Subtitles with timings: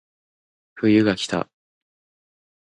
[0.77, 1.47] 冬がきた